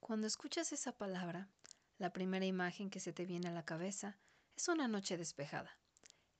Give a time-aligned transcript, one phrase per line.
[0.00, 1.50] Cuando escuchas esa palabra,
[1.98, 4.16] la primera imagen que se te viene a la cabeza
[4.56, 5.78] es una noche despejada,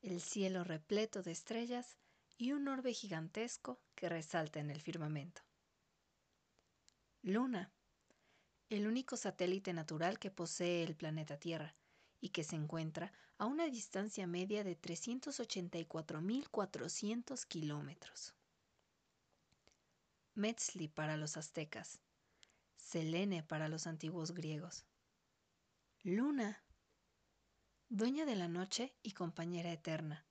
[0.00, 1.98] el cielo repleto de estrellas
[2.38, 5.42] y un orbe gigantesco que resalta en el firmamento.
[7.20, 7.70] Luna,
[8.70, 11.76] el único satélite natural que posee el planeta Tierra
[12.22, 18.34] y que se encuentra a una distancia media de 384.400 kilómetros.
[20.34, 22.00] Metzli para los aztecas,
[22.76, 24.86] Selene para los antiguos griegos.
[26.02, 26.64] Luna,
[27.90, 30.24] dueña de la noche y compañera eterna.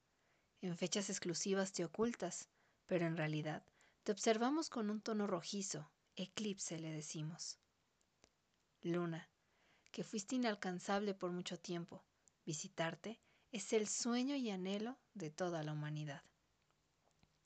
[0.62, 2.50] En fechas exclusivas te ocultas,
[2.88, 3.64] pero en realidad
[4.02, 7.60] te observamos con un tono rojizo, eclipse le decimos.
[8.82, 9.30] Luna,
[9.92, 12.04] que fuiste inalcanzable por mucho tiempo,
[12.44, 13.20] visitarte
[13.52, 16.24] es el sueño y anhelo de toda la humanidad.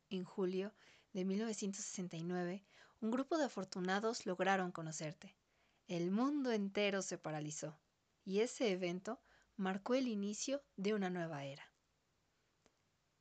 [0.10, 0.74] En julio
[1.16, 2.62] de 1969,
[2.99, 5.34] un grupo de afortunados lograron conocerte.
[5.88, 7.80] El mundo entero se paralizó
[8.26, 9.22] y ese evento
[9.55, 11.72] marcó el inicio de una nueva era.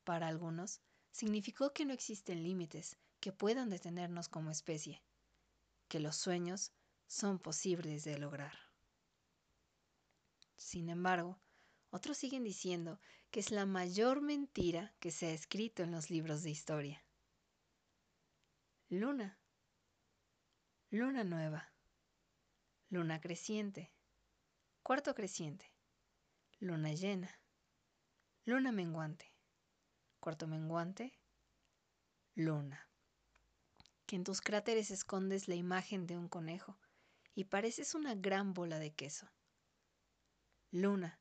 [0.03, 0.81] Para algunos,
[1.13, 5.01] significó que no existen límites que puedan detenernos como especie,
[5.87, 6.73] que los sueños
[7.07, 8.59] son posibles de lograr.
[10.57, 11.39] Sin embargo,
[11.91, 12.99] otros siguen diciendo
[13.31, 17.05] que es la mayor mentira que se ha escrito en los libros de historia.
[18.97, 19.37] Luna.
[20.91, 21.69] Luna nueva.
[22.91, 23.93] Luna creciente.
[24.85, 25.69] Cuarto creciente.
[26.61, 27.29] Luna llena.
[28.45, 29.35] Luna menguante.
[30.21, 31.13] Cuarto menguante.
[32.37, 32.89] Luna.
[34.07, 36.79] Que en tus cráteres escondes la imagen de un conejo
[37.35, 39.29] y pareces una gran bola de queso.
[40.71, 41.19] Luna.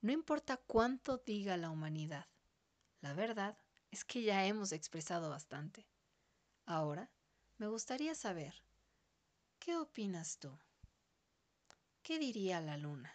[0.00, 2.26] No importa cuánto diga la humanidad,
[3.00, 3.56] la verdad
[3.92, 5.86] es que ya hemos expresado bastante.
[6.70, 7.10] Ahora,
[7.58, 8.54] me gustaría saber,
[9.58, 10.56] ¿qué opinas tú?
[12.00, 13.12] ¿Qué diría la luna?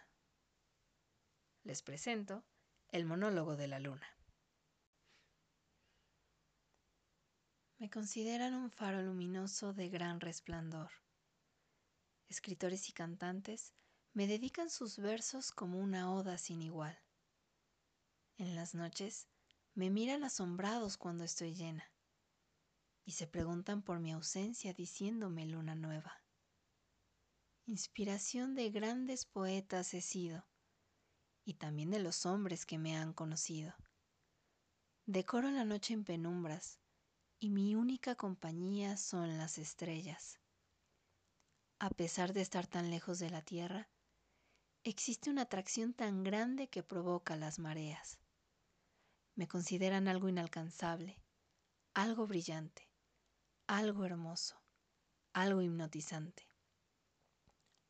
[1.62, 2.44] Les presento
[2.90, 4.06] el monólogo de la luna.
[7.78, 10.90] Me consideran un faro luminoso de gran resplandor.
[12.28, 13.72] Escritores y cantantes
[14.12, 16.98] me dedican sus versos como una oda sin igual.
[18.36, 19.28] En las noches
[19.72, 21.90] me miran asombrados cuando estoy llena
[23.06, 26.22] y se preguntan por mi ausencia diciéndome luna nueva.
[27.64, 30.44] Inspiración de grandes poetas he sido
[31.44, 33.74] y también de los hombres que me han conocido.
[35.06, 36.80] Decoro la noche en penumbras
[37.38, 40.40] y mi única compañía son las estrellas.
[41.78, 43.88] A pesar de estar tan lejos de la tierra,
[44.82, 48.18] existe una atracción tan grande que provoca las mareas.
[49.36, 51.22] Me consideran algo inalcanzable,
[51.94, 52.85] algo brillante,
[53.68, 54.62] algo hermoso,
[55.32, 56.48] algo hipnotizante.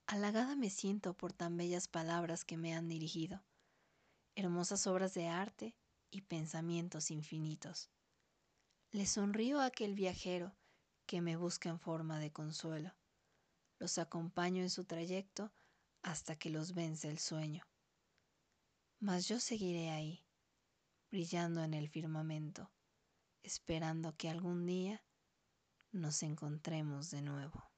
[0.07, 3.45] Halagada me siento por tan bellas palabras que me han dirigido,
[4.37, 5.77] hermosas obras de arte
[6.11, 7.91] y pensamientos infinitos.
[8.91, 10.57] Le sonrío a aquel viajero
[11.05, 12.95] que me busca en forma de consuelo.
[13.79, 15.53] Los acompaño en su trayecto
[16.01, 17.65] hasta que los vence el sueño.
[18.99, 20.25] Mas yo seguiré ahí,
[21.11, 22.71] brillando en el firmamento,
[23.43, 25.06] esperando que algún día
[25.93, 27.76] nos encontremos de nuevo.